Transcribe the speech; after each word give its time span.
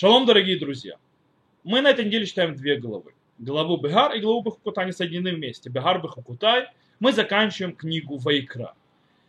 Шалом, 0.00 0.24
дорогие 0.24 0.58
друзья. 0.58 0.94
Мы 1.62 1.82
на 1.82 1.90
этой 1.90 2.06
неделе 2.06 2.24
читаем 2.24 2.56
две 2.56 2.76
главы. 2.78 3.12
Главу 3.36 3.76
Бегар 3.76 4.14
и 4.14 4.20
главу 4.20 4.40
Бехукутай, 4.40 4.84
они 4.84 4.92
соединены 4.92 5.34
вместе. 5.34 5.68
Бегар, 5.68 6.00
Бехукутай. 6.00 6.68
Мы 7.00 7.12
заканчиваем 7.12 7.76
книгу 7.76 8.16
Вайкра. 8.16 8.72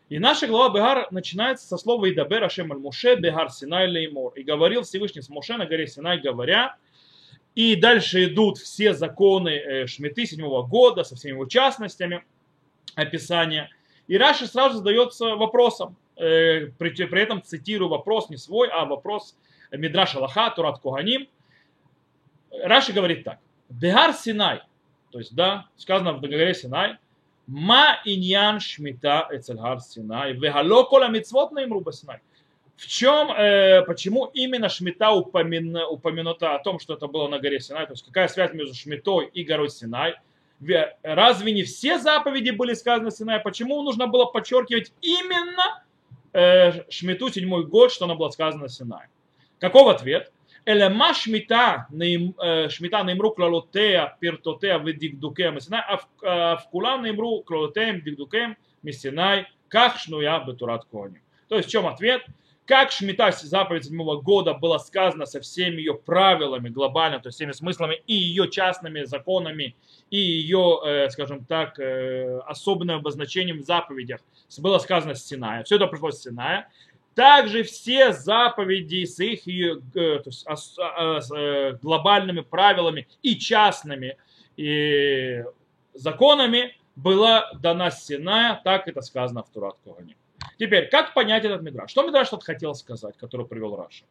И 0.07 0.17
наша 0.17 0.47
глава 0.47 0.73
Бегар 0.73 1.07
начинается 1.11 1.67
со 1.67 1.75
слова 1.75 2.09
«Идабер 2.09 2.45
Ашем 2.45 2.71
аль 2.71 2.77
Муше 2.77 3.17
Бегар 3.17 3.51
Синай 3.51 3.85
Леймор». 3.89 4.31
И 4.35 4.43
говорил 4.43 4.83
Всевышний 4.83 5.21
с 5.21 5.27
Муше 5.27 5.57
на 5.57 5.65
горе 5.65 5.87
Синай, 5.87 6.21
говоря, 6.21 6.77
и 7.53 7.75
дальше 7.75 8.23
идут 8.23 8.57
все 8.57 8.93
законы 8.93 9.49
э, 9.49 9.87
Шмиты 9.87 10.25
седьмого 10.25 10.65
года 10.65 11.03
со 11.03 11.17
всеми 11.17 11.33
его 11.33 11.47
частностями 11.47 12.23
описания. 12.95 13.69
И 14.07 14.17
Раши 14.17 14.47
сразу 14.47 14.77
задается 14.77 15.35
вопросом, 15.35 15.97
э, 16.21 16.71
при, 16.77 16.89
при 17.05 17.21
этом 17.21 17.41
цитирую 17.41 17.89
вопрос 17.89 18.29
не 18.29 18.37
свой, 18.37 18.69
а 18.69 18.85
вопрос 18.85 19.35
Мидраша 19.71 20.19
Лаха, 20.19 20.49
Турат 20.51 20.79
Куганим. 20.79 21.27
Раши 22.63 22.93
говорит 22.93 23.23
так. 23.23 23.39
Бегар 23.69 24.13
Синай, 24.13 24.61
то 25.11 25.19
есть, 25.19 25.33
да, 25.35 25.67
сказано 25.77 26.13
в 26.13 26.21
договоре 26.21 26.53
Синай, 26.53 26.97
Ма 27.47 27.99
иньян 28.05 28.59
шмита 28.59 29.27
эцельгар 29.31 29.79
Синай, 29.79 30.33
вегало 30.33 30.83
кола 30.83 31.09
мицвот 31.09 31.51
наимру 31.51 31.83
Синай. 31.91 32.19
В 32.81 32.87
чем, 32.87 33.31
э, 33.31 33.83
почему 33.83 34.25
именно 34.33 34.67
Шмита 34.67 35.11
упомян, 35.11 35.75
упомянута 35.87 36.55
о 36.55 36.59
том, 36.63 36.79
что 36.79 36.95
это 36.95 37.05
было 37.05 37.27
на 37.27 37.37
горе 37.37 37.59
Синай, 37.59 37.85
то 37.85 37.93
есть 37.93 38.03
какая 38.03 38.27
связь 38.27 38.53
между 38.53 38.73
Шмитой 38.73 39.27
и 39.27 39.43
горой 39.43 39.69
Синай? 39.69 40.15
Разве 41.03 41.51
не 41.53 41.61
все 41.61 41.99
заповеди 41.99 42.49
были 42.49 42.73
сказаны 42.73 43.11
Синай? 43.11 43.39
Почему 43.39 43.83
нужно 43.83 44.07
было 44.07 44.25
подчеркивать 44.25 44.93
именно 45.01 45.83
э, 46.33 46.89
Шмиту 46.89 47.29
седьмой 47.29 47.65
год, 47.65 47.91
что 47.91 48.05
она 48.05 48.15
была 48.15 48.31
сказана 48.31 48.69
Синай? 48.69 49.07
Каков 49.59 49.87
ответ? 49.87 50.31
Элема 50.63 51.13
шмита, 51.15 51.87
шмита 52.69 53.03
наимру 53.03 53.31
клалотея, 53.31 54.15
пиртотея, 54.19 54.77
ведигдукея, 54.77 55.49
месинай, 55.49 55.81
а 56.21 56.57
в 56.57 56.69
кулам 56.69 57.01
наимру 57.01 57.41
клалотеем, 57.41 58.01
дигдукеем, 58.01 58.55
месинай, 58.83 59.47
как 59.69 59.97
шнуя 59.97 60.39
бетурат 60.45 60.85
коним. 60.85 61.21
То 61.47 61.57
есть 61.57 61.67
в 61.67 61.71
чем 61.71 61.87
ответ? 61.87 62.23
Как 62.67 62.91
Шмита 62.91 63.31
заповедь 63.31 63.85
седьмого 63.85 64.21
года 64.21 64.53
была 64.53 64.77
сказана 64.77 65.25
со 65.25 65.41
всеми 65.41 65.77
ее 65.77 65.95
правилами 65.95 66.69
глобально, 66.69 67.19
то 67.19 67.27
есть 67.27 67.37
всеми 67.37 67.53
смыслами 67.53 68.01
и 68.05 68.13
ее 68.13 68.47
частными 68.49 69.03
законами, 69.03 69.75
и 70.11 70.17
ее, 70.17 71.07
скажем 71.09 71.43
так, 71.43 71.79
особенным 72.47 72.99
обозначением 72.99 73.61
в 73.61 73.65
заповедях 73.65 74.21
было 74.59 74.79
сказано 74.79 75.15
Синая. 75.15 75.63
Все 75.63 75.77
это 75.77 75.87
пришло 75.87 76.11
с 76.11 76.21
Синая. 76.21 76.69
Также 77.15 77.63
все 77.63 78.13
заповеди 78.13 79.05
с 79.05 79.19
их 79.19 79.43
то 79.93 80.21
есть, 80.25 80.45
с 80.47 81.79
глобальными 81.81 82.41
правилами 82.41 83.07
и 83.21 83.37
частными 83.37 84.17
и 84.57 85.43
законами 85.93 86.75
была 86.95 87.51
дана 87.53 87.91
Синая, 87.91 88.59
так 88.63 88.87
это 88.87 89.01
сказано 89.01 89.43
в 89.43 89.49
Турат 89.49 89.75
Когане. 89.83 90.15
Теперь, 90.57 90.89
как 90.89 91.13
понять 91.13 91.45
этот 91.45 91.61
мидраш? 91.61 91.91
Что 91.91 92.03
мидраш 92.03 92.29
тут 92.29 92.43
хотел 92.43 92.75
сказать, 92.75 93.17
который 93.17 93.45
привел 93.45 93.75
Раша? 93.75 94.05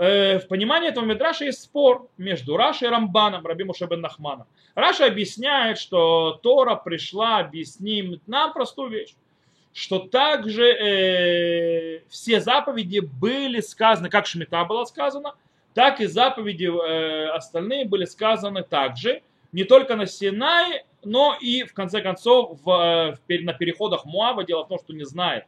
в 0.00 0.46
понимании 0.48 0.88
этого 0.88 1.04
мидраша 1.04 1.44
есть 1.44 1.60
спор 1.62 2.08
между 2.16 2.56
Рашей 2.56 2.88
и 2.88 2.90
Рамбаном, 2.90 3.44
Раби 3.46 3.64
Мушебен 3.64 4.00
Нахманом. 4.00 4.46
Раша 4.74 5.04
объясняет, 5.04 5.78
что 5.78 6.40
Тора 6.42 6.76
пришла 6.76 7.38
объяснить 7.38 8.26
нам 8.26 8.54
простую 8.54 8.88
вещь 8.90 9.14
что 9.72 10.00
также 10.00 10.64
э, 10.64 12.02
все 12.08 12.40
заповеди 12.40 13.00
были 13.00 13.60
сказаны, 13.60 14.08
как 14.08 14.26
Шмита 14.26 14.64
было 14.64 14.84
сказано, 14.84 15.34
так 15.74 16.00
и 16.00 16.06
заповеди 16.06 16.64
э, 16.64 17.28
остальные 17.28 17.86
были 17.86 18.04
сказаны 18.04 18.62
также, 18.62 19.22
не 19.52 19.64
только 19.64 19.96
на 19.96 20.06
Синае, 20.06 20.84
но 21.04 21.36
и 21.40 21.64
в 21.64 21.72
конце 21.72 22.02
концов 22.02 22.60
в, 22.62 22.64
в, 22.64 23.42
на 23.42 23.52
переходах 23.52 24.04
Муава. 24.04 24.44
Дело 24.44 24.64
в 24.64 24.68
том, 24.68 24.78
что 24.78 24.92
не 24.92 25.04
знает, 25.04 25.44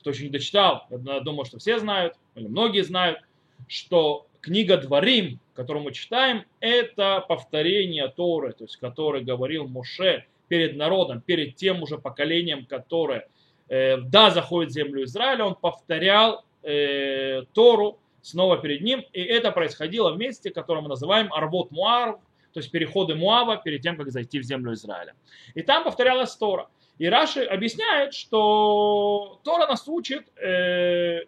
кто 0.00 0.10
еще 0.10 0.24
не 0.24 0.30
дочитал, 0.30 0.86
я 0.90 1.20
думаю, 1.20 1.44
что 1.44 1.58
все 1.58 1.78
знают, 1.78 2.14
или 2.34 2.46
многие 2.46 2.82
знают, 2.82 3.20
что 3.68 4.26
книга 4.40 4.76
Дворим, 4.76 5.40
которую 5.54 5.84
мы 5.84 5.92
читаем, 5.92 6.44
это 6.60 7.24
повторение 7.28 8.08
Торы, 8.08 8.52
то 8.52 8.64
есть 8.64 8.76
который 8.76 9.22
говорил 9.22 9.66
Моше 9.66 10.24
перед 10.48 10.76
народом, 10.76 11.20
перед 11.20 11.56
тем 11.56 11.82
уже 11.82 11.98
поколением, 11.98 12.64
которое 12.64 13.20
Э, 13.20 13.47
да, 13.68 14.30
заходит 14.30 14.70
в 14.70 14.74
землю 14.74 15.04
Израиля, 15.04 15.44
он 15.44 15.54
повторял 15.54 16.44
э, 16.62 17.42
Тору 17.52 17.98
снова 18.22 18.58
перед 18.58 18.82
ним, 18.82 19.04
и 19.12 19.20
это 19.20 19.52
происходило 19.52 20.12
в 20.12 20.18
месте, 20.18 20.50
которое 20.50 20.80
мы 20.80 20.88
называем 20.88 21.32
Арбот 21.32 21.70
Муар, 21.70 22.18
то 22.52 22.60
есть 22.60 22.70
переходы 22.70 23.14
Муава 23.14 23.56
перед 23.56 23.82
тем, 23.82 23.96
как 23.96 24.10
зайти 24.10 24.38
в 24.38 24.42
землю 24.42 24.72
Израиля. 24.72 25.14
И 25.54 25.62
там 25.62 25.84
повторялась 25.84 26.34
Тора. 26.34 26.68
И 26.98 27.06
Раши 27.08 27.44
объясняет, 27.44 28.14
что 28.14 29.40
Тора 29.44 29.66
нас 29.66 29.86
учит, 29.86 30.28
э, 30.36 31.20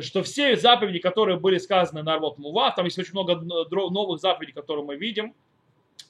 что 0.00 0.22
все 0.22 0.56
заповеди, 0.56 0.98
которые 0.98 1.38
были 1.38 1.58
сказаны 1.58 2.02
на 2.02 2.14
Арбот 2.14 2.38
Муав, 2.38 2.74
там 2.74 2.86
есть 2.86 2.98
очень 2.98 3.12
много 3.12 3.36
новых 3.36 4.20
заповедей, 4.20 4.54
которые 4.54 4.84
мы 4.84 4.96
видим, 4.96 5.34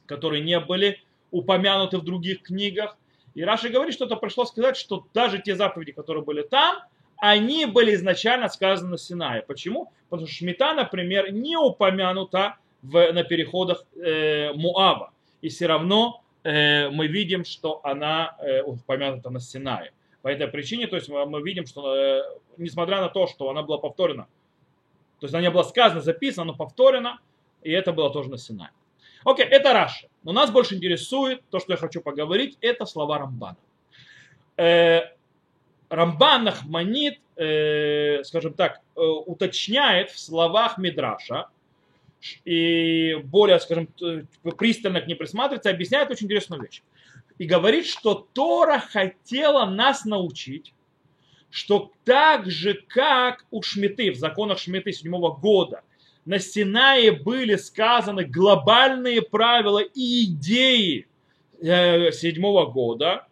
которые 0.07 0.43
не 0.43 0.59
были 0.61 1.01
упомянуты 1.31 1.99
в 1.99 2.05
других 2.05 2.43
книгах, 2.43 2.97
и 3.35 3.45
Раши 3.45 3.69
говорит, 3.69 3.95
что 3.95 4.05
это 4.05 4.17
пришло 4.17 4.45
сказать, 4.45 4.77
что 4.77 5.07
даже 5.15 5.39
те 5.39 5.55
заповеди, 5.57 5.93
которые 5.93 6.25
были 6.25 6.43
там, 6.43 6.83
они 7.17 7.67
были 7.67 7.95
изначально 7.95 8.49
сказаны 8.49 8.91
на 8.91 8.99
Синае. 8.99 9.43
Почему? 9.43 9.93
Потому 10.11 10.27
что 10.27 10.37
Шмита, 10.37 10.75
например, 10.75 11.33
не 11.33 11.57
упомянута 11.57 12.57
в, 12.83 13.13
на 13.13 13.23
переходах 13.23 13.85
э, 13.95 14.53
Муаба. 14.55 15.13
И 15.41 15.49
все 15.49 15.67
равно 15.67 16.23
э, 16.43 16.91
мы 16.91 17.07
видим, 17.07 17.45
что 17.45 17.81
она 17.85 18.37
э, 18.41 18.63
упомянута 18.63 19.31
на 19.31 19.41
Синае. 19.41 19.93
По 20.23 20.29
этой 20.29 20.49
причине, 20.49 20.87
то 20.89 20.97
есть 20.97 21.09
мы 21.09 21.43
видим, 21.43 21.67
что 21.67 21.95
э, 21.95 22.23
несмотря 22.57 23.01
на 23.01 23.09
то, 23.09 23.27
что 23.27 23.49
она 23.51 23.63
была 23.63 23.79
повторена, 23.79 24.25
то 25.21 25.27
есть 25.27 25.35
она 25.35 25.43
не 25.43 25.51
была 25.51 25.65
сказана, 25.65 26.01
записана, 26.01 26.53
но 26.53 26.57
повторена, 26.57 27.21
и 27.63 27.71
это 27.71 27.93
было 27.93 28.13
тоже 28.13 28.31
на 28.31 28.39
Синае. 28.39 28.71
Окей, 29.25 29.45
это 29.47 29.73
Раша. 29.73 30.09
Но 30.23 30.33
нас 30.33 30.51
больше 30.51 30.75
интересует 30.75 31.43
то, 31.51 31.59
что 31.59 31.73
я 31.73 31.77
хочу 31.77 32.01
поговорить, 32.01 32.57
это 32.61 32.87
слова 32.87 33.19
Рамбана. 33.19 33.57
Э, 34.57 35.03
Рамбан 35.89 36.45
Нахманит, 36.45 37.21
э, 37.37 38.23
скажем 38.25 38.55
так, 38.55 38.81
э, 38.97 39.01
уточняет 39.01 40.11
в 40.11 40.19
словах 40.19 40.79
Мидраша, 40.79 41.49
и 42.45 43.17
более, 43.25 43.59
скажем, 43.59 43.89
пристально 44.57 45.01
к 45.01 45.09
ней 45.09 45.17
присматривается, 45.17 45.71
объясняет 45.71 46.11
очень 46.11 46.27
интересную 46.27 46.63
вещь. 46.63 46.83
И 47.39 47.47
говорит, 47.47 47.87
что 47.87 48.29
Тора 48.33 48.79
хотела 48.79 49.65
нас 49.65 50.05
научить, 50.05 50.73
что 51.51 51.91
так 52.05 52.49
же, 52.49 52.75
как 52.75 53.45
у 53.51 53.61
Шмиты, 53.63 54.13
в 54.13 54.17
законах 54.17 54.59
Шмиты 54.59 54.93
седьмого 54.93 55.35
года, 55.35 55.83
на 56.25 56.39
Синае 56.39 57.13
были 57.13 57.57
сказаны 57.57 58.25
глобальные 58.25 59.23
правила 59.23 59.81
и 59.81 60.25
идеи 60.25 61.07
э, 61.61 62.13
седьмого 62.13 62.67
года. 62.67 63.27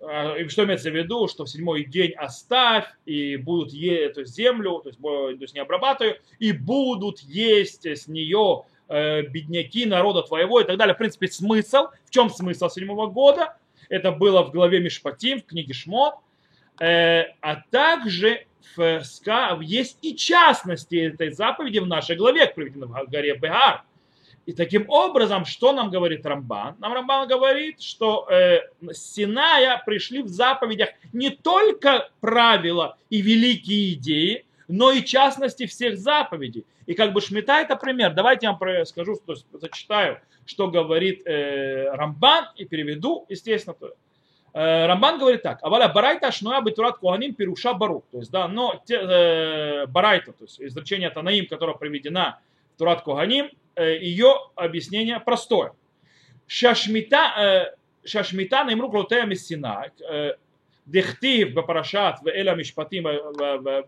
А, 0.00 0.36
и 0.36 0.48
что 0.48 0.64
имеется 0.64 0.90
в 0.90 0.94
виду, 0.94 1.28
что 1.28 1.44
в 1.44 1.50
седьмой 1.50 1.84
день 1.84 2.12
оставь, 2.12 2.86
и 3.06 3.36
будут 3.36 3.72
есть 3.72 4.00
эту 4.02 4.24
землю, 4.24 4.80
то 4.80 4.88
есть, 4.88 5.00
то 5.00 5.30
есть 5.40 5.54
не 5.54 5.60
обрабатываю, 5.60 6.16
и 6.38 6.52
будут 6.52 7.20
есть 7.20 7.86
с 7.86 8.06
нее 8.06 8.64
э, 8.88 9.22
бедняки 9.22 9.86
народа 9.86 10.22
твоего 10.22 10.60
и 10.60 10.64
так 10.64 10.76
далее. 10.76 10.94
В 10.94 10.98
принципе, 10.98 11.28
смысл, 11.28 11.88
в 12.04 12.10
чем 12.10 12.30
смысл 12.30 12.68
седьмого 12.68 13.06
года? 13.06 13.56
Это 13.88 14.12
было 14.12 14.42
в 14.42 14.50
главе 14.50 14.80
Мишпатим, 14.80 15.40
в 15.40 15.46
книге 15.46 15.74
Шмот. 15.74 16.14
Э, 16.80 17.24
а 17.40 17.62
также 17.70 18.46
есть 19.60 19.98
и 20.02 20.16
частности 20.16 20.96
этой 20.96 21.30
заповеди 21.30 21.78
в 21.78 21.86
нашей 21.86 22.16
главе, 22.16 22.46
приведенной 22.46 22.88
в 22.88 23.10
горе 23.10 23.36
Бегар. 23.36 23.84
И 24.46 24.52
таким 24.52 24.90
образом, 24.90 25.44
что 25.46 25.72
нам 25.72 25.90
говорит 25.90 26.26
Рамбан? 26.26 26.76
Нам 26.78 26.92
Рамбан 26.92 27.28
говорит, 27.28 27.80
что 27.80 28.28
э, 28.28 28.60
Синая 28.92 29.82
пришли 29.86 30.22
в 30.22 30.28
заповедях 30.28 30.90
не 31.12 31.30
только 31.30 32.10
правила 32.20 32.98
и 33.08 33.22
великие 33.22 33.94
идеи, 33.94 34.44
но 34.68 34.90
и 34.90 35.02
частности 35.02 35.66
всех 35.66 35.96
заповедей. 35.96 36.66
И 36.84 36.94
как 36.94 37.14
бы 37.14 37.22
Шмита 37.22 37.54
это 37.54 37.76
пример. 37.76 38.12
Давайте 38.12 38.46
я 38.46 38.52
вам 38.52 38.86
скажу, 38.86 39.14
что 39.14 39.34
зачитаю, 39.52 40.20
что 40.44 40.68
говорит 40.68 41.26
э, 41.26 41.88
Рамбан 41.94 42.48
и 42.56 42.66
переведу, 42.66 43.24
естественно, 43.30 43.74
Э, 43.82 43.88
Э, 44.54 44.86
Рамбан 44.86 45.18
говорит 45.18 45.42
так, 45.42 45.58
аваля 45.62 45.88
барайта 45.88 46.30
шнуя 46.30 46.60
битурат 46.62 46.98
куаним 46.98 47.34
пируша 47.34 47.74
барух. 47.74 48.04
То 48.12 48.18
есть, 48.18 48.30
да, 48.30 48.46
но 48.46 48.80
э, 48.88 49.86
барайта, 49.86 50.32
то 50.32 50.44
есть 50.44 50.60
изречение 50.60 51.10
Танаим, 51.10 51.46
которое 51.48 51.76
приведено 51.76 52.36
в 52.74 52.78
Турат 52.78 53.02
Куаним, 53.02 53.50
э, 53.74 53.98
ее 53.98 54.32
объяснение 54.54 55.18
простое. 55.18 55.72
Шашмита, 56.46 57.74
э, 58.04 58.06
шашмита 58.06 58.62
наимру 58.62 58.90
клотея 58.90 59.26
миссина, 59.26 59.90
э, 60.08 60.34
дехтив 60.86 61.52
бапарашат 61.54 62.20
в 62.22 62.28
эля 62.28 62.54
мишпатим 62.54 63.04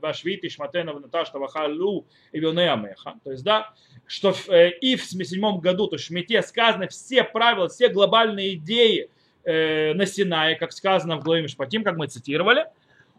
вашвит 0.00 0.42
и 0.42 0.48
шматена 0.48 0.94
в 0.94 1.00
наташта 1.00 1.38
вахалу 1.38 2.06
и 2.32 2.44
амеха. 2.44 3.14
То 3.22 3.30
есть, 3.30 3.44
да, 3.44 3.72
что 4.08 4.34
э, 4.48 4.70
и 4.70 4.96
в 4.96 5.04
седьмом 5.04 5.60
году, 5.60 5.86
то 5.86 5.94
есть 5.94 6.06
в 6.06 6.08
Шмите 6.08 6.42
сказаны 6.42 6.88
все 6.88 7.22
правила, 7.22 7.68
все 7.68 7.88
глобальные 7.88 8.54
идеи, 8.54 9.10
э, 9.46 9.94
на 9.94 10.06
Синае, 10.06 10.56
как 10.56 10.72
сказано 10.72 11.16
в 11.16 11.24
главе 11.24 11.42
Мишпатим, 11.42 11.84
как 11.84 11.96
мы 11.96 12.08
цитировали, 12.08 12.66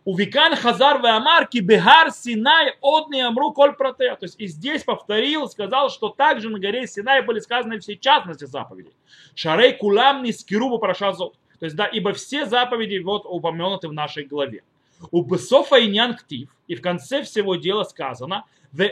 у 0.05 0.15
Викан 0.15 0.55
Хазар 0.55 1.05
Амар 1.05 1.49
Бехар 1.51 2.11
Синай 2.11 2.75
от 2.79 3.09
не 3.09 3.19
амру 3.19 3.51
коль 3.51 3.73
протея. 3.73 4.15
То 4.15 4.25
есть 4.25 4.39
и 4.39 4.47
здесь 4.47 4.83
повторил, 4.83 5.49
сказал, 5.49 5.89
что 5.89 6.07
также 6.07 6.49
на 6.49 6.59
горе 6.59 6.87
Синай 6.87 7.21
были 7.21 7.39
сказаны 7.39 7.79
все 7.79 7.97
частности 7.97 8.45
заповедей. 8.45 8.93
Шарей 9.35 9.73
кулам 9.73 10.23
не 10.23 10.31
скирубу 10.31 10.79
прошазот. 10.79 11.35
То 11.59 11.65
есть, 11.65 11.75
да, 11.75 11.85
ибо 11.87 12.13
все 12.13 12.45
заповеди 12.45 12.99
вот 12.99 13.25
упомянуты 13.25 13.89
в 13.89 13.93
нашей 13.93 14.23
главе. 14.23 14.63
У 15.11 15.23
Бесофа 15.23 15.75
и 15.75 15.87
Нянктив, 15.87 16.55
и 16.67 16.75
в 16.75 16.81
конце 16.81 17.23
всего 17.23 17.55
дела 17.55 17.83
сказано. 17.83 18.45
И 18.73 18.83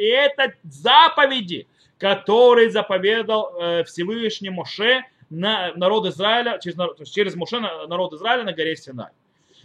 это 0.00 0.54
заповеди, 0.64 1.66
которые 2.04 2.68
заповедал 2.68 3.54
э, 3.58 3.84
Всевышний 3.84 4.50
Моше 4.50 5.04
на 5.30 5.72
народ 5.74 6.04
Израиля, 6.04 6.58
через, 6.62 6.76
через 7.08 7.34
Моше 7.34 7.60
на 7.60 7.86
народ 7.86 8.12
Израиля 8.12 8.42
на 8.42 8.52
горе 8.52 8.76
Синай. 8.76 9.08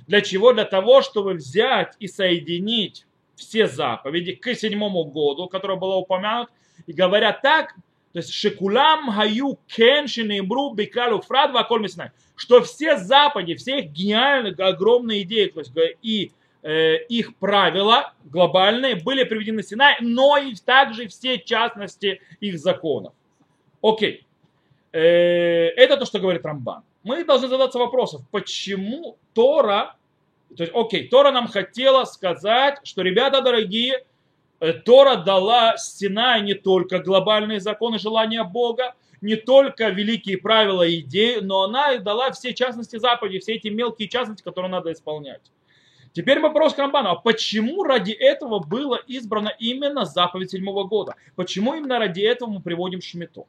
Для 0.07 0.21
чего? 0.21 0.53
Для 0.53 0.63
того, 0.63 1.01
чтобы 1.01 1.33
взять 1.33 1.95
и 1.99 2.07
соединить 2.07 3.05
все 3.35 3.67
заповеди 3.67 4.35
к 4.35 4.55
седьмому 4.55 5.03
году, 5.03 5.49
который 5.49 5.75
был 5.75 5.97
упомянут, 5.97 6.47
и 6.87 6.93
говоря 6.93 7.33
так, 7.33 7.73
то 8.13 8.19
есть 8.19 8.31
шекулам 8.31 9.11
хаю 9.11 9.59
кен 9.67 10.07
шинеймру 10.07 10.73
бикалу 10.73 11.19
фрад 11.19 11.51
миснай, 11.71 12.11
что 12.37 12.61
все 12.61 12.95
заповеди, 12.95 13.55
все 13.55 13.79
их 13.79 13.91
гениальные, 13.91 14.53
огромные 14.53 15.23
идеи, 15.23 15.47
то 15.47 15.59
есть 15.59 15.73
и 16.01 16.31
их 16.61 17.35
правила 17.37 18.13
глобальные 18.25 18.95
были 18.95 19.23
приведены 19.23 19.63
Синай, 19.63 19.95
но 20.01 20.37
и 20.37 20.53
также 20.55 21.07
все 21.07 21.39
частности 21.39 22.21
их 22.41 22.59
законов. 22.59 23.13
Окей. 23.81 24.25
Э, 24.91 25.67
это 25.75 25.97
то, 25.97 26.05
что 26.05 26.19
говорит 26.19 26.45
Рамбан. 26.45 26.83
Мы 27.03 27.23
должны 27.23 27.47
задаться 27.47 27.79
вопросом, 27.79 28.25
почему 28.31 29.17
Тора, 29.33 29.95
то 30.55 30.63
есть, 30.63 30.75
окей, 30.75 31.07
Тора 31.07 31.31
нам 31.31 31.47
хотела 31.47 32.05
сказать, 32.05 32.79
что, 32.83 33.01
ребята 33.03 33.41
дорогие, 33.41 34.03
э, 34.59 34.73
Тора 34.73 35.17
дала 35.17 35.77
Синай 35.77 36.41
не 36.41 36.55
только 36.55 36.99
глобальные 36.99 37.59
законы 37.59 37.99
желания 37.99 38.43
Бога, 38.43 38.95
не 39.21 39.35
только 39.35 39.89
великие 39.89 40.37
правила 40.37 40.83
и 40.83 41.01
идеи, 41.01 41.39
но 41.41 41.63
она 41.63 41.93
и 41.93 41.99
дала 41.99 42.31
все 42.31 42.53
частности 42.53 42.97
заповеди, 42.97 43.39
все 43.39 43.55
эти 43.55 43.67
мелкие 43.67 44.07
частности, 44.07 44.43
которые 44.43 44.71
надо 44.71 44.91
исполнять. 44.91 45.41
Теперь 46.13 46.39
вопрос 46.39 46.73
к. 46.73 46.79
А 46.79 47.15
почему 47.15 47.83
ради 47.83 48.11
этого 48.11 48.59
было 48.59 48.95
избрано 49.07 49.53
именно 49.59 50.05
заповедь 50.05 50.51
седьмого 50.51 50.83
года? 50.85 51.15
Почему 51.35 51.75
именно 51.75 51.99
ради 51.99 52.21
этого 52.21 52.49
мы 52.49 52.61
приводим 52.61 53.01
Шмиту? 53.01 53.47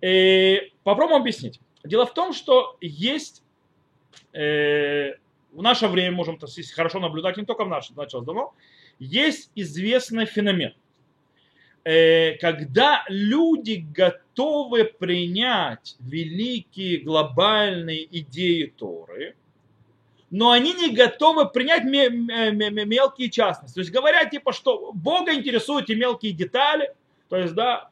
И 0.00 0.72
попробуем 0.82 1.20
объяснить. 1.20 1.60
Дело 1.84 2.06
в 2.06 2.14
том, 2.14 2.32
что 2.32 2.76
есть 2.80 3.42
э, 4.32 5.12
в 5.52 5.62
наше 5.62 5.88
время, 5.88 6.16
можем 6.16 6.38
хорошо 6.74 7.00
наблюдать, 7.00 7.36
не 7.36 7.44
только 7.44 7.64
в 7.64 7.68
наше, 7.68 7.94
началось 7.94 8.26
давно, 8.26 8.54
есть 8.98 9.50
известный 9.54 10.26
феномен. 10.26 10.74
Э, 11.84 12.36
когда 12.38 13.04
люди 13.08 13.86
готовы 13.94 14.84
принять 14.84 15.96
великие 16.00 16.98
глобальные 16.98 18.06
идеи 18.20 18.66
Торы, 18.76 19.36
но 20.30 20.50
они 20.50 20.74
не 20.74 20.90
готовы 20.90 21.48
принять 21.48 21.84
мелкие 21.84 23.30
частности. 23.30 23.74
То 23.74 23.80
есть 23.80 23.92
говорят, 23.92 24.30
типа, 24.30 24.52
что 24.52 24.92
Бога 24.92 25.34
интересуют 25.34 25.88
и 25.90 25.94
мелкие 25.94 26.32
детали, 26.32 26.92
то 27.28 27.36
есть, 27.36 27.54
да, 27.54 27.88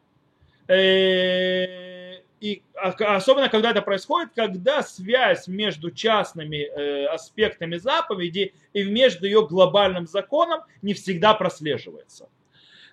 э, 0.68 2.20
и 2.40 2.62
особенно 2.74 3.48
когда 3.48 3.70
это 3.70 3.80
происходит, 3.80 4.30
когда 4.34 4.82
связь 4.82 5.48
между 5.48 5.90
частными 5.90 6.56
э, 6.56 7.06
аспектами 7.06 7.76
заповеди 7.76 8.52
и 8.74 8.84
между 8.84 9.26
ее 9.26 9.46
глобальным 9.46 10.06
законом 10.06 10.60
не 10.82 10.92
всегда 10.92 11.32
прослеживается. 11.32 12.28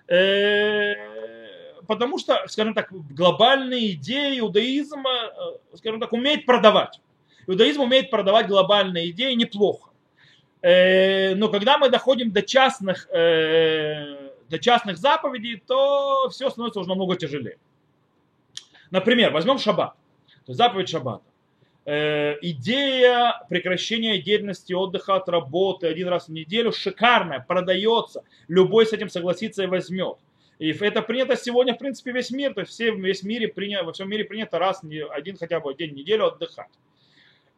Э, 0.08 0.94
потому 1.86 2.18
что, 2.18 2.44
скажем 2.46 2.72
так, 2.72 2.88
глобальные 2.90 3.92
идеи 3.92 4.38
иудаизма, 4.40 5.32
скажем 5.74 6.00
так, 6.00 6.14
умеет 6.14 6.46
продавать. 6.46 7.00
Иудаизм 7.46 7.82
умеет 7.82 8.10
продавать 8.10 8.46
глобальные 8.46 9.10
идеи 9.10 9.34
неплохо. 9.34 9.90
Э, 10.62 11.34
но 11.34 11.48
когда 11.48 11.78
мы 11.78 11.90
доходим 11.90 12.32
до 12.32 12.42
частных, 12.42 13.08
э, 13.10 14.30
до 14.48 14.58
частных 14.58 14.96
заповедей, 14.96 15.62
то 15.66 16.28
все 16.30 16.48
становится 16.50 16.80
уже 16.80 16.88
намного 16.88 17.16
тяжелее. 17.16 17.58
Например, 18.90 19.30
возьмем 19.30 19.58
шаббат, 19.58 19.94
заповедь 20.46 20.88
шаббата. 20.88 21.24
Э, 21.86 22.36
идея 22.40 23.44
прекращения 23.50 24.22
деятельности, 24.22 24.72
отдыха 24.72 25.16
от 25.16 25.28
работы 25.28 25.86
один 25.86 26.08
раз 26.08 26.28
в 26.28 26.32
неделю 26.32 26.72
шикарная, 26.72 27.44
продается. 27.46 28.24
Любой 28.48 28.86
с 28.86 28.92
этим 28.94 29.10
согласится 29.10 29.64
и 29.64 29.66
возьмет. 29.66 30.16
И 30.58 30.70
это 30.70 31.02
принято 31.02 31.36
сегодня, 31.36 31.74
в 31.74 31.78
принципе, 31.78 32.12
весь 32.12 32.30
мир. 32.30 32.54
То 32.54 32.60
есть 32.60 32.72
все, 32.72 32.90
весь 32.94 33.22
мире 33.22 33.48
принято, 33.48 33.84
во 33.84 33.92
всем 33.92 34.08
мире 34.08 34.24
принято 34.24 34.58
раз, 34.58 34.80
один 35.10 35.36
хотя 35.36 35.60
бы 35.60 35.74
день 35.74 35.90
в 35.90 35.94
неделю 35.94 36.26
отдыхать. 36.26 36.70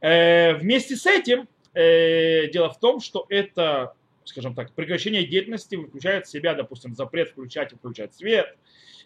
Э, 0.00 0.54
вместе 0.54 0.96
с 0.96 1.06
этим 1.06 1.48
э, 1.74 2.48
дело 2.48 2.70
в 2.70 2.78
том, 2.78 3.00
что 3.00 3.26
это, 3.28 3.94
скажем 4.24 4.54
так, 4.54 4.72
прекращение 4.72 5.26
деятельности 5.26 5.76
включает 5.76 6.26
в 6.26 6.30
себя, 6.30 6.54
допустим, 6.54 6.94
запрет 6.94 7.30
включать 7.30 7.72
и 7.72 7.76
включать 7.76 8.14
свет, 8.14 8.56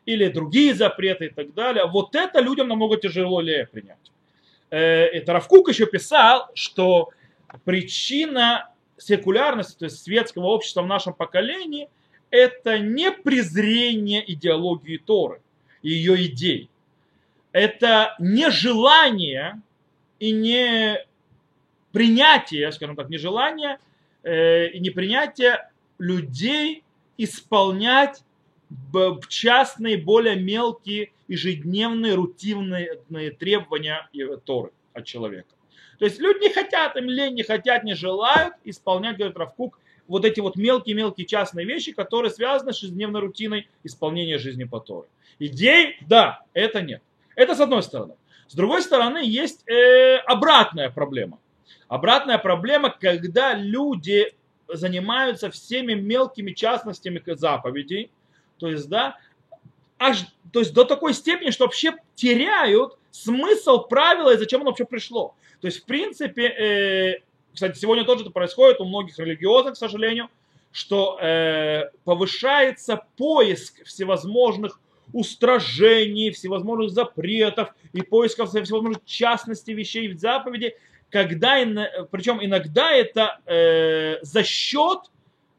или 0.06 0.28
другие 0.28 0.74
запреты 0.74 1.26
и 1.26 1.28
так 1.28 1.54
далее, 1.54 1.86
вот 1.86 2.14
это 2.14 2.40
людям 2.40 2.68
намного 2.68 2.96
тяжелее 2.96 3.66
принять. 3.66 4.12
Э, 4.70 4.78
это 4.78 5.32
Равкук 5.32 5.68
еще 5.68 5.86
писал, 5.86 6.50
что 6.54 7.10
причина 7.64 8.70
секулярности, 8.96 9.78
то 9.78 9.84
есть 9.86 10.02
светского 10.02 10.46
общества 10.46 10.82
в 10.82 10.86
нашем 10.86 11.14
поколении, 11.14 11.88
это 12.30 12.78
не 12.78 13.10
презрение 13.10 14.22
идеологии 14.32 14.98
Торы 14.98 15.40
ее 15.82 16.26
идей. 16.26 16.70
Это 17.52 18.14
не 18.20 18.50
желание 18.50 19.60
и 20.20 20.30
не 20.30 21.04
принятие, 21.92 22.70
скажем 22.70 22.94
так, 22.94 23.08
нежелание 23.08 23.78
э, 24.22 24.68
и 24.68 24.78
непринятие 24.78 25.68
людей 25.98 26.84
исполнять 27.18 28.22
частные, 29.28 29.98
более 29.98 30.36
мелкие, 30.36 31.10
ежедневные, 31.26 32.14
рутинные 32.14 33.00
требования 33.38 34.08
Торы 34.44 34.70
от 34.92 35.04
человека. 35.04 35.48
То 35.98 36.04
есть 36.04 36.20
люди 36.20 36.44
не 36.44 36.50
хотят, 36.52 36.96
им 36.96 37.10
лень, 37.10 37.34
не 37.34 37.42
хотят, 37.42 37.84
не 37.84 37.94
желают 37.94 38.54
исполнять, 38.64 39.16
говорит 39.16 39.36
Равкук, 39.36 39.78
вот 40.06 40.24
эти 40.24 40.40
вот 40.40 40.56
мелкие-мелкие 40.56 41.26
частные 41.26 41.66
вещи, 41.66 41.92
которые 41.92 42.30
связаны 42.30 42.72
с 42.72 42.82
ежедневной 42.82 43.20
рутиной 43.20 43.68
исполнения 43.84 44.38
жизни 44.38 44.64
по 44.64 44.80
Торе. 44.80 45.08
Идей, 45.38 45.98
да, 46.08 46.42
это 46.52 46.80
нет. 46.80 47.02
Это 47.36 47.54
с 47.54 47.60
одной 47.60 47.82
стороны. 47.82 48.14
С 48.50 48.54
другой 48.54 48.82
стороны, 48.82 49.18
есть 49.24 49.62
э, 49.68 50.16
обратная 50.26 50.90
проблема. 50.90 51.38
Обратная 51.86 52.36
проблема, 52.36 52.90
когда 52.90 53.54
люди 53.54 54.34
занимаются 54.66 55.52
всеми 55.52 55.92
мелкими 55.92 56.50
частностями 56.50 57.22
заповедей, 57.24 58.10
то 58.58 58.66
есть, 58.66 58.88
да, 58.88 59.18
аж, 60.00 60.24
то 60.52 60.58
есть 60.58 60.74
до 60.74 60.82
такой 60.82 61.14
степени, 61.14 61.50
что 61.50 61.66
вообще 61.66 61.94
теряют 62.16 62.98
смысл 63.12 63.84
правила 63.84 64.34
и 64.34 64.36
зачем 64.36 64.62
оно 64.62 64.70
вообще 64.70 64.84
пришло. 64.84 65.36
То 65.60 65.68
есть, 65.68 65.84
в 65.84 65.84
принципе, 65.84 66.48
э, 66.48 67.22
кстати, 67.54 67.78
сегодня 67.78 68.04
тоже 68.04 68.22
это 68.22 68.32
происходит 68.32 68.80
у 68.80 68.84
многих 68.84 69.16
религиозных, 69.16 69.74
к 69.74 69.78
сожалению, 69.78 70.28
что 70.72 71.20
э, 71.20 71.90
повышается 72.02 73.06
поиск 73.16 73.84
всевозможных 73.84 74.80
устражений, 75.12 76.30
всевозможных 76.30 76.90
запретов 76.90 77.74
и 77.92 78.02
поисков 78.02 78.50
всевозможных 78.50 79.04
частностей 79.04 79.74
вещей 79.74 80.08
в 80.08 80.18
заповеди, 80.18 80.76
когда, 81.10 81.56
причем 82.10 82.38
иногда 82.42 82.92
это 82.92 83.40
э, 83.46 84.18
за 84.22 84.44
счет 84.44 85.10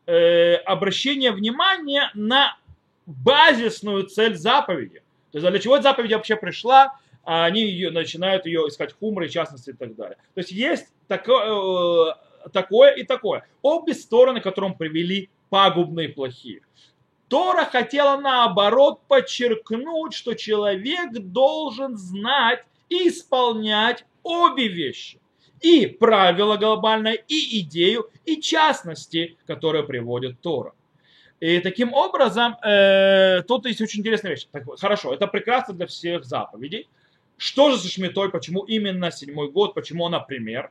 э, 0.06 0.56
обращения 0.56 1.32
внимания 1.32 2.10
на 2.14 2.58
базисную 3.06 4.04
цель 4.04 4.36
заповеди. 4.36 5.02
То 5.32 5.38
есть 5.38 5.50
для 5.50 5.60
чего 5.60 5.76
эта 5.76 5.84
заповедь 5.84 6.14
вообще 6.14 6.36
пришла, 6.36 6.98
а 7.24 7.46
они 7.46 7.62
ее, 7.62 7.92
начинают 7.92 8.46
ее 8.46 8.68
искать 8.68 8.94
хумры, 8.94 9.30
частности 9.30 9.72
и 9.72 9.74
так 9.74 9.96
далее. 9.96 10.18
То 10.34 10.40
есть 10.40 10.52
есть 10.52 10.88
такое, 11.08 12.12
э, 12.46 12.50
такое 12.52 12.92
и 12.92 13.04
такое. 13.04 13.46
Обе 13.62 13.94
стороны, 13.94 14.40
к 14.40 14.44
которым 14.44 14.76
привели 14.76 15.30
пагубные 15.50 16.10
плохие. 16.10 16.62
Тора 17.32 17.64
хотела 17.64 18.20
наоборот 18.20 19.00
подчеркнуть, 19.08 20.14
что 20.14 20.34
человек 20.34 21.14
должен 21.14 21.96
знать 21.96 22.66
исполнять 22.90 24.04
обе 24.22 24.68
вещи. 24.68 25.18
И 25.62 25.86
правило 25.86 26.58
глобальное, 26.58 27.14
и 27.14 27.62
идею, 27.62 28.10
и 28.26 28.42
частности, 28.42 29.38
которые 29.48 29.86
приводит 29.86 30.42
Тора. 30.42 30.74
И 31.40 31.60
таким 31.60 31.94
образом, 31.94 32.58
э, 32.66 33.44
тут 33.48 33.66
есть 33.66 33.80
очень 33.80 34.02
интересная 34.02 34.32
вещь. 34.32 34.48
Так, 34.52 34.64
хорошо, 34.78 35.14
это 35.14 35.26
прекрасно 35.26 35.74
для 35.74 35.88
всех 35.88 36.26
заповедей. 36.26 36.90
Что 37.38 37.72
же 37.72 37.78
со 37.78 37.88
Шмитой, 37.88 38.30
почему 38.30 38.64
именно 38.64 39.10
седьмой 39.10 39.50
год, 39.50 39.74
почему, 39.74 40.10
например? 40.10 40.70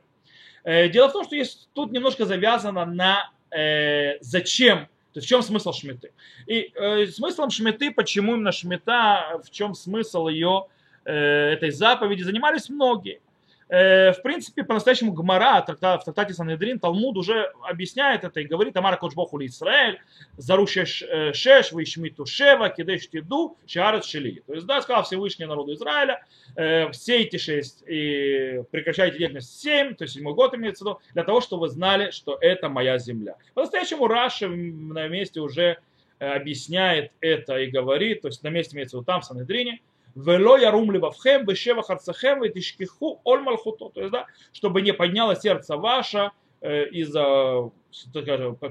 Э, 0.63 0.89
дело 0.89 1.09
в 1.09 1.13
том, 1.13 1.23
что 1.25 1.35
есть, 1.35 1.69
тут 1.73 1.91
немножко 1.91 2.25
завязано 2.25 2.85
на 2.85 3.31
э, 3.49 4.19
зачем, 4.19 4.87
то 5.13 5.17
есть 5.17 5.27
в 5.27 5.29
чем 5.29 5.41
смысл 5.41 5.73
Шмиты. 5.73 6.11
И 6.47 6.71
э, 6.75 7.07
смыслом 7.07 7.49
Шмиты, 7.49 7.91
почему 7.91 8.35
именно 8.35 8.51
Шмита, 8.51 9.41
в 9.43 9.49
чем 9.51 9.73
смысл 9.73 10.27
ее, 10.27 10.67
э, 11.05 11.13
этой 11.53 11.71
заповеди, 11.71 12.23
занимались 12.23 12.69
многие. 12.69 13.21
Э, 13.71 14.11
в 14.11 14.21
принципе, 14.21 14.65
по-настоящему 14.65 15.13
Гмара 15.13 15.61
в 15.65 15.77
трактате 16.03 16.33
Санедрин, 16.33 16.77
Талмуд 16.77 17.15
уже 17.15 17.53
объясняет 17.63 18.25
это 18.25 18.41
и 18.41 18.43
говорит, 18.43 18.75
Амара 18.75 18.97
Кочбоху 18.97 19.37
ли 19.37 19.47
Исраэль, 19.47 19.97
Заруша 20.35 20.81
э, 20.81 21.31
Шеш, 21.31 21.71
Вишмиту 21.71 22.25
Шева, 22.25 22.67
Кидеш 22.67 23.07
Тиду, 23.07 23.57
Шарат 23.65 24.03
Шели. 24.03 24.43
То 24.45 24.55
есть, 24.55 24.67
да, 24.67 24.81
сказал 24.81 25.03
Всевышний 25.03 25.45
народу 25.45 25.73
Израиля, 25.73 26.21
э, 26.57 26.91
все 26.91 27.21
эти 27.21 27.37
шесть 27.37 27.81
и 27.87 28.61
прекращайте 28.71 29.17
деятельность 29.17 29.61
семь, 29.61 29.95
то 29.95 30.03
есть 30.03 30.15
седьмой 30.15 30.33
год 30.33 30.53
имеется 30.53 30.83
в 30.83 30.87
виду, 30.87 30.99
для 31.13 31.23
того, 31.23 31.39
чтобы 31.39 31.61
вы 31.61 31.69
знали, 31.69 32.11
что 32.11 32.37
это 32.41 32.67
моя 32.67 32.97
земля. 32.97 33.35
По-настоящему 33.53 34.07
Раша 34.07 34.49
на 34.49 35.07
месте 35.07 35.39
уже 35.39 35.77
объясняет 36.19 37.13
это 37.21 37.57
и 37.57 37.67
говорит, 37.67 38.21
то 38.21 38.27
есть 38.27 38.43
на 38.43 38.49
месте 38.49 38.75
имеется 38.75 38.97
в 38.97 38.99
виду 38.99 39.05
там 39.05 39.21
в 39.21 39.25
Санедрине, 39.25 39.79
Вело 40.15 40.57
ярум 40.57 40.91
левавхем, 40.91 41.45
бешева 41.45 41.83
харцахем, 41.83 42.43
и 42.43 42.49
тишкиху 42.49 43.21
оль 43.23 43.41
малхуто. 43.41 43.89
То 43.89 44.01
есть, 44.01 44.11
да, 44.11 44.25
чтобы 44.51 44.81
не 44.81 44.93
подняло 44.93 45.35
сердце 45.35 45.77
ваше 45.77 46.31
э, 46.61 46.87
из-за 46.89 47.71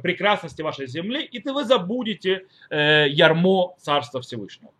прекрасности 0.03 0.63
вашей 0.63 0.87
земли, 0.87 1.23
и 1.23 1.41
ты 1.41 1.53
вы 1.53 1.65
забудете 1.65 2.47
э, 2.71 3.07
ярмо 3.09 3.75
Царства 3.79 4.21
Всевышнего. 4.21 4.73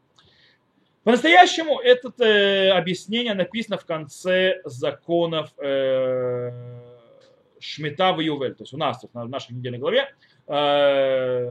По-настоящему 1.05 1.81
это 1.81 2.13
э, 2.23 2.71
объяснение 2.71 3.35
написано 3.35 3.79
в 3.79 3.87
конце 3.87 4.61
законов 4.65 5.51
э, 5.59 6.51
Шмита 7.59 8.13
в 8.13 8.21
Ювель. 8.21 8.55
То 8.55 8.65
есть 8.65 8.75
у 8.75 8.77
нас 8.77 9.03
в 9.03 9.29
нашей 9.29 9.55
недельной 9.55 9.79
главе 9.79 10.15
э, 10.47 11.51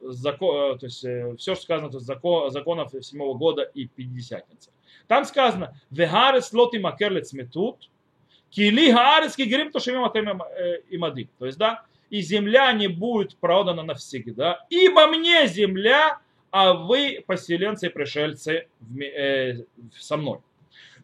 закон, 0.00 0.74
э, 0.74 0.78
то 0.78 0.86
есть 0.86 1.04
э, 1.04 1.34
все, 1.36 1.54
что 1.54 1.62
сказано, 1.62 1.90
то 1.90 1.98
есть 1.98 2.06
закон, 2.06 2.50
законов 2.50 2.92
седьмого 3.00 3.34
года 3.36 3.62
и 3.62 3.86
пятидесятницы. 3.86 4.70
Там 5.06 5.24
сказано, 5.24 5.74
вегарес 5.90 6.52
лоти 6.52 6.78
макерлец 6.78 7.32
метут, 7.32 7.90
кили 8.50 8.90
гаарес 8.90 9.36
кигрим 9.36 9.70
тошимим 9.70 10.04
имади. 10.90 11.28
То 11.38 11.46
есть, 11.46 11.58
да, 11.58 11.84
и 12.10 12.20
земля 12.20 12.72
не 12.72 12.88
будет 12.88 13.36
продана 13.36 13.82
навсегда, 13.82 14.66
ибо 14.68 15.06
мне 15.06 15.46
земля, 15.46 16.18
а 16.50 16.74
вы 16.74 17.22
поселенцы 17.26 17.86
и 17.86 17.90
пришельцы 17.90 18.66
э, 19.00 19.64
со 19.96 20.16
мной. 20.16 20.40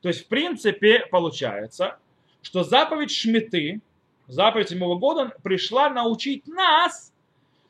То 0.03 0.09
есть, 0.09 0.25
в 0.25 0.29
принципе, 0.29 1.07
получается, 1.11 1.99
что 2.43 2.65
заповедь 2.65 3.13
Шмиты, 3.13 3.81
заповедь 4.27 4.71
седьмого 4.71 4.99
года 4.99 5.33
пришла 5.43 5.89
научить 5.89 6.47
нас 6.47 7.13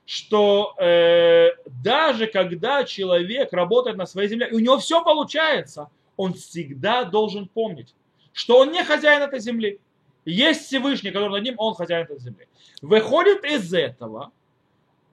что 0.07 0.75
э, 0.79 1.51
даже 1.83 2.29
когда 2.29 2.85
человек 2.85 3.53
работает 3.53 3.97
на 3.97 4.07
своей 4.07 4.29
земле, 4.29 4.49
и 4.49 4.55
у 4.55 4.61
него 4.61 4.79
все 4.79 5.05
получается, 5.05 5.91
он 6.17 6.33
всегда 6.35 7.05
должен 7.05 7.49
помнить, 7.49 7.95
что 8.33 8.61
он 8.61 8.71
не 8.73 8.83
хозяин 8.85 9.23
этой 9.23 9.41
земли. 9.41 9.81
Есть 10.25 10.67
Всевышний, 10.67 11.11
который 11.11 11.31
над 11.31 11.43
ним, 11.43 11.55
он 11.59 11.75
хозяин 11.75 12.05
этой 12.05 12.19
земли. 12.19 12.47
Выходит 12.81 13.45
из 13.45 13.73
этого, 13.75 14.31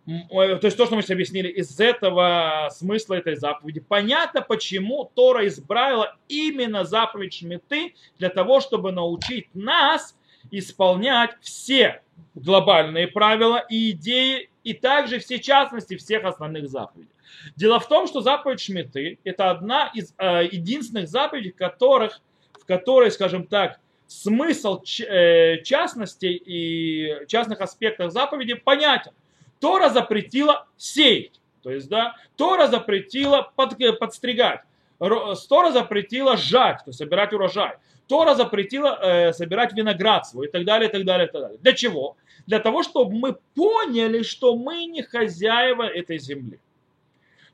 то 0.06 0.60
есть 0.62 0.78
то, 0.78 0.86
что 0.86 0.96
мы 0.96 1.02
сейчас 1.02 1.12
объяснили, 1.12 1.48
из 1.48 1.80
этого 1.80 2.70
смысла 2.72 3.16
этой 3.16 3.36
заповеди, 3.36 3.80
понятно, 3.80 4.42
почему 4.42 5.10
Тора 5.16 5.48
избрала 5.48 6.18
именно 6.28 6.84
заповедь 6.84 7.34
Шмиты 7.34 7.96
для 8.20 8.30
того, 8.30 8.60
чтобы 8.60 8.92
научить 8.92 9.48
нас 9.54 10.16
исполнять 10.52 11.32
все 11.42 12.02
глобальные 12.36 13.08
правила 13.08 13.64
и 13.70 13.92
идеи 13.92 14.50
и 14.64 14.74
также 14.74 15.20
все 15.20 15.40
частности 15.40 15.98
всех 15.98 16.24
основных 16.24 16.70
заповедей. 16.70 17.10
Дело 17.56 17.80
в 17.80 17.88
том, 17.88 18.08
что 18.08 18.22
заповедь 18.22 18.62
Шмиты– 18.62 19.20
это 19.24 19.50
одна 19.50 19.92
из 19.94 20.14
э, 20.18 20.48
единственных 20.52 21.10
заповедей, 21.10 21.52
которых, 21.52 22.22
в 22.54 22.66
которой, 22.66 23.12
скажем 23.12 23.48
так, 23.48 23.80
смысл 24.08 24.82
ч, 24.82 25.04
э, 25.04 25.64
частностей 25.64 26.42
и 26.46 27.28
частных 27.28 27.62
аспектов 27.62 28.12
заповеди 28.12 28.54
понятен. 28.54 29.12
Тора 29.60 29.90
запретила 29.90 30.68
сеять, 30.78 31.40
то 31.62 31.72
есть, 31.72 31.90
да, 31.90 32.16
Тора 32.36 32.68
запретила 32.68 33.52
под, 33.56 33.78
подстригать, 34.00 34.62
Тора 35.00 35.72
запретила 35.72 36.38
жать, 36.38 36.80
то 36.80 36.90
есть 36.90 37.00
собирать 37.00 37.34
урожай. 37.34 37.78
Тора 38.08 38.36
запретила 38.36 39.00
э, 39.02 39.34
собирать 39.34 39.74
виноград 39.74 40.28
свой 40.28 40.48
и 40.48 40.52
так 40.52 40.66
далее, 40.66 40.90
и 40.90 40.92
так 40.92 41.06
далее, 41.06 41.28
и 41.28 41.32
так 41.32 41.42
далее. 41.42 41.60
Для 41.62 41.74
чего? 41.74 42.18
Для 42.46 42.60
того, 42.60 42.84
чтобы 42.84 43.16
мы 43.16 43.38
поняли, 43.56 44.24
что 44.24 44.56
мы 44.56 44.86
не 44.86 45.02
хозяева 45.02 45.84
этой 45.84 46.20
земли. 46.20 46.60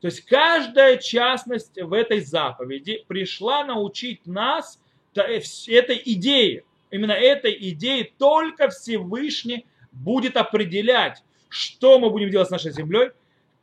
То 0.01 0.07
есть 0.07 0.21
каждая 0.21 0.97
частность 0.97 1.79
в 1.79 1.93
этой 1.93 2.21
заповеди 2.21 3.03
пришла 3.07 3.63
научить 3.63 4.25
нас 4.25 4.79
э, 5.15 5.41
этой 5.67 6.01
идее. 6.05 6.63
Именно 6.89 7.11
этой 7.11 7.55
идее 7.69 8.11
только 8.17 8.69
Всевышний 8.69 9.65
будет 9.91 10.37
определять, 10.37 11.23
что 11.49 11.99
мы 11.99 12.09
будем 12.09 12.31
делать 12.31 12.47
с 12.47 12.51
нашей 12.51 12.71
землей, 12.71 13.11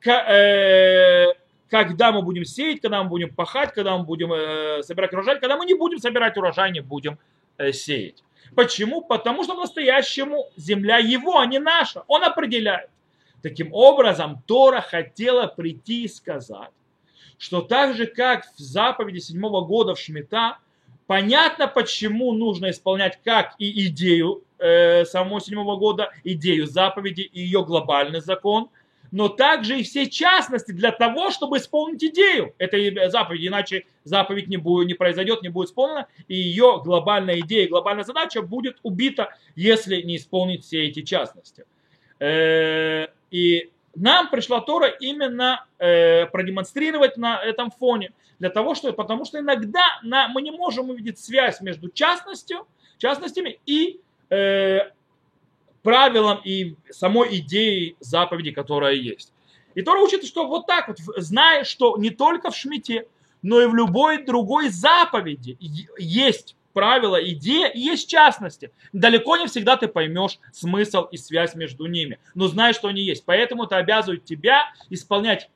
э, 0.05 1.33
когда 1.69 2.13
мы 2.13 2.23
будем 2.23 2.45
сеять, 2.45 2.81
когда 2.81 3.03
мы 3.03 3.09
будем 3.09 3.35
пахать, 3.35 3.73
когда 3.73 3.97
мы 3.97 4.05
будем 4.05 4.33
э, 4.33 4.83
собирать 4.83 5.13
урожай, 5.13 5.41
когда 5.41 5.57
мы 5.57 5.67
не 5.67 5.75
будем 5.75 5.99
собирать 5.99 6.37
урожай, 6.37 6.71
не 6.73 6.81
будем 6.81 7.19
э, 7.59 7.73
сеять. 7.73 8.23
Почему? 8.55 9.03
Потому 9.03 9.43
что 9.43 9.55
по-настоящему 9.55 10.47
земля 10.57 10.99
его, 10.99 11.39
а 11.39 11.47
не 11.47 11.59
наша. 11.59 12.05
Он 12.07 12.23
определяет. 12.23 12.91
Таким 13.43 13.73
образом, 13.73 14.43
Тора 14.47 14.81
хотела 14.81 15.47
прийти 15.47 16.05
и 16.05 16.09
сказать, 16.09 16.71
что 17.39 17.61
так 17.61 17.97
же, 17.97 18.07
как 18.07 18.47
в 18.47 18.59
заповеди 18.59 19.19
седьмого 19.19 19.63
года 19.63 19.95
в 19.95 20.01
Шмита, 20.01 20.59
понятно, 21.07 21.67
почему 21.67 22.33
нужно 22.33 22.71
исполнять 22.71 23.19
как 23.25 23.55
и 23.59 23.87
идею 23.89 24.45
э, 24.59 25.05
самого 25.05 25.41
седьмого 25.41 25.77
года, 25.77 26.11
идею 26.25 26.67
заповеди 26.67 27.23
и 27.23 27.41
ее 27.41 27.65
глобальный 27.65 28.21
закон– 28.21 28.71
но 29.11 29.29
также 29.29 29.81
и 29.81 29.83
все 29.83 30.09
частности 30.09 30.73
для 30.73 30.93
того, 30.93 31.31
чтобы 31.31 31.59
исполнить 31.59 32.03
идею 32.05 32.55
этой 32.59 33.09
заповеди, 33.09 33.49
иначе 33.49 33.85
заповедь 34.05 34.49
не, 34.49 34.57
будет, 34.57 34.89
не 34.89 34.95
произойдет, 34.95 35.43
не 35.43 35.49
будет 35.49 35.69
исполнена, 35.69 36.07
и 36.29 36.35
ее 36.35 36.81
глобальная 36.85 37.41
идея, 37.41 37.69
глобальная 37.69 38.05
задача 38.05 38.43
будет 38.43 38.79
убита, 38.83 39.35
если 39.55 40.03
не 40.03 40.17
исполнить 40.17 40.65
все 40.65 40.87
эти 40.87 41.03
частности. 41.03 41.65
Э, 42.19 43.07
и 43.31 43.71
нам 43.95 44.31
пришла 44.31 44.61
Тора 44.61 44.89
именно 44.89 45.65
э, 45.79 46.27
продемонстрировать 46.27 47.17
на 47.17 47.43
этом 47.43 47.71
фоне, 47.71 48.13
для 48.39 48.51
того, 48.51 48.75
что, 48.75 48.93
потому 48.93 49.25
что 49.25 49.39
иногда 49.39 49.83
мы 50.03 50.43
не 50.43 50.51
можем 50.51 50.91
увидеть 50.91 51.19
связь 51.19 51.61
между 51.61 51.89
частностью, 51.89 52.67
частностями 52.99 53.59
и 53.67 54.01
э, 54.31 54.91
правилам 55.87 56.41
и 56.43 56.75
самой 56.91 57.39
идеей 57.39 57.97
заповеди, 58.01 58.51
которая 58.51 58.95
есть. 58.95 59.33
И 59.77 59.83
Тора 59.83 60.01
учит, 60.01 60.25
что 60.25 60.49
вот 60.49 60.67
так 60.67 60.89
вот, 60.89 60.99
зная, 61.17 61.63
что 61.63 61.97
не 61.97 62.11
только 62.11 62.51
в 62.51 62.57
Шмите, 62.57 63.07
но 63.41 63.61
и 63.61 63.67
в 63.67 63.75
любой 63.77 64.25
другой 64.25 64.69
заповеди 64.71 65.57
есть 65.97 66.57
правила, 66.73 67.23
идея 67.31 67.69
и 67.69 67.79
есть 67.79 68.11
частности. 68.11 68.73
Далеко 68.93 69.37
не 69.37 69.47
всегда 69.47 69.77
ты 69.77 69.87
поймешь 69.87 70.41
смысл 70.51 71.05
и 71.05 71.17
связь 71.17 71.55
между 71.55 71.87
ними, 71.87 72.19
но 72.35 72.49
знай, 72.49 72.75
что 72.75 72.89
они 72.89 73.03
есть. 73.03 73.25
Поэтому 73.25 73.63
это 73.63 73.77
обязывает 73.77 74.25
тебя 74.25 74.65
исполнять 74.91 75.49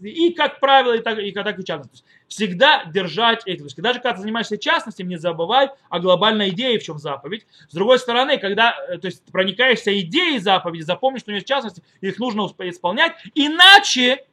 и 0.00 0.32
как 0.32 0.60
правило, 0.60 0.96
и 0.96 1.00
так 1.00 1.18
и, 1.18 1.32
так 1.32 1.58
и 1.58 1.64
частности. 1.64 2.04
Всегда 2.28 2.84
держать 2.86 3.42
эти. 3.46 3.58
То 3.58 3.64
есть, 3.64 3.80
даже 3.80 4.00
когда 4.00 4.14
ты 4.14 4.22
занимаешься 4.22 4.56
частностями, 4.56 5.08
не 5.08 5.16
забывай 5.16 5.70
о 5.88 5.98
глобальной 6.00 6.50
идее, 6.50 6.78
в 6.78 6.82
чем 6.82 6.98
заповедь. 6.98 7.46
С 7.68 7.74
другой 7.74 7.98
стороны, 7.98 8.38
когда 8.38 8.74
э, 8.88 8.98
то 8.98 9.06
есть, 9.06 9.24
проникаешься 9.30 9.98
идеей 10.00 10.38
заповеди, 10.38 10.82
запомни, 10.82 11.18
что 11.18 11.30
у 11.30 11.34
есть 11.34 11.46
частности, 11.46 11.82
их 12.00 12.18
нужно 12.18 12.48
исполнять, 12.60 13.12
иначе 13.34 14.24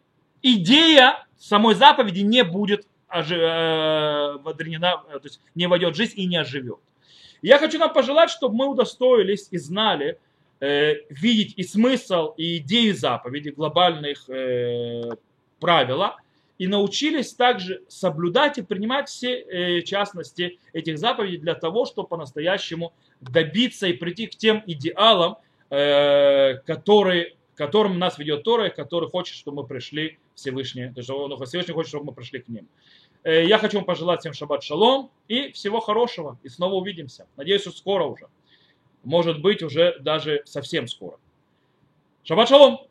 идея 0.41 1.25
самой 1.37 1.75
заповеди 1.75 2.21
не 2.21 2.43
будет 2.43 2.87
ожи, 3.07 3.35
э, 3.35 4.37
э, 4.37 5.19
то 5.19 5.21
есть 5.23 5.41
не 5.55 5.67
войдет 5.67 5.93
в 5.93 5.97
жизнь 5.97 6.19
и 6.19 6.25
не 6.25 6.37
оживет. 6.37 6.79
Я 7.41 7.59
хочу 7.59 7.77
нам 7.77 7.93
пожелать, 7.93 8.29
чтобы 8.29 8.55
мы 8.55 8.67
удостоились 8.67 9.47
и 9.51 9.57
знали, 9.57 10.19
видеть 10.59 11.53
и 11.55 11.61
смысл, 11.61 12.33
и 12.35 12.57
идеи 12.57 12.89
заповеди, 12.89 13.49
глобальных 13.49 14.27
э, 14.27 15.11
правила, 15.59 16.17
и 16.57 16.67
научились 16.67 17.33
также 17.33 17.83
соблюдать 17.87 18.57
и 18.57 18.61
принимать 18.61 19.09
все 19.09 19.39
э, 19.41 19.81
частности 19.83 20.59
этих 20.73 20.97
заповедей 20.97 21.37
для 21.37 21.53
того, 21.53 21.85
чтобы 21.85 22.07
по-настоящему 22.07 22.93
добиться 23.21 23.87
и 23.87 23.93
прийти 23.93 24.27
к 24.27 24.35
тем 24.35 24.63
идеалам, 24.65 25.37
э, 25.69 26.55
которые, 26.65 27.35
которым 27.55 27.99
нас 27.99 28.17
ведет 28.17 28.43
Тора, 28.43 28.69
который 28.69 29.09
хочет, 29.09 29.35
чтобы 29.35 29.61
мы 29.61 29.67
пришли 29.67 30.17
Всевышний, 30.33 30.91
что 31.01 31.45
Всевышний 31.45 31.73
хочет, 31.73 31.89
чтобы 31.89 32.05
мы 32.05 32.13
пришли 32.13 32.39
к 32.39 32.47
ним. 32.47 32.67
Э, 33.23 33.45
я 33.45 33.57
хочу 33.59 33.77
вам 33.77 33.85
пожелать 33.85 34.21
всем 34.21 34.33
шаббат 34.33 34.63
шалом 34.63 35.11
и 35.27 35.51
всего 35.51 35.79
хорошего. 35.79 36.39
И 36.43 36.49
снова 36.49 36.75
увидимся. 36.75 37.27
Надеюсь, 37.35 37.61
что 37.61 37.71
скоро 37.71 38.05
уже. 38.05 38.27
Может 39.03 39.41
быть, 39.41 39.61
уже 39.61 39.97
даже 39.99 40.41
совсем 40.45 40.87
скоро. 40.87 41.17
Шаббат 42.23 42.49
шалом! 42.49 42.86